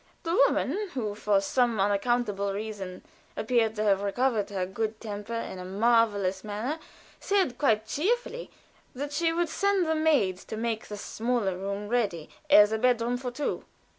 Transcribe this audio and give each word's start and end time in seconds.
The 0.23 0.33
woman, 0.33 0.89
who 0.95 1.13
for 1.13 1.39
some 1.41 1.79
unaccountable 1.79 2.51
reason 2.53 3.03
appeared 3.37 3.75
to 3.75 3.83
have 3.83 4.01
recovered 4.01 4.49
her 4.49 4.65
good 4.65 4.99
temper 4.99 5.35
in 5.35 5.59
a 5.59 5.63
marvelous 5.63 6.43
manner, 6.43 6.79
said 7.19 7.59
quite 7.59 7.85
cheerfully 7.85 8.49
that 8.95 9.13
she 9.13 9.31
would 9.31 9.47
send 9.47 9.85
the 9.85 9.93
maid 9.93 10.37
to 10.39 10.57
make 10.57 10.87
the 10.87 10.97
smaller 10.97 11.55
room 11.55 11.87
ready 11.87 12.29
as 12.49 12.71
a 12.71 12.79
bedroom 12.79 13.15
for 13.17 13.29
two. 13.29 13.63